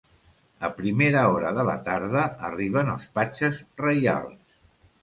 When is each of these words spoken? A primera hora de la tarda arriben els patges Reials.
A 0.67 0.69
primera 0.77 1.25
hora 1.33 1.51
de 1.59 1.67
la 1.67 1.75
tarda 1.89 2.25
arriben 2.51 2.93
els 2.97 3.07
patges 3.21 3.63
Reials. 3.85 4.63